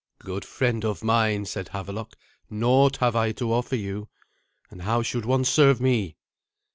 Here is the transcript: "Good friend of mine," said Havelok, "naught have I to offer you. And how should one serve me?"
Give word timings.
"Good 0.17 0.43
friend 0.45 0.83
of 0.83 1.03
mine," 1.03 1.45
said 1.45 1.67
Havelok, 1.73 2.15
"naught 2.49 2.97
have 2.97 3.15
I 3.15 3.33
to 3.33 3.53
offer 3.53 3.75
you. 3.75 4.09
And 4.71 4.81
how 4.81 5.03
should 5.03 5.25
one 5.25 5.45
serve 5.45 5.79
me?" 5.79 6.17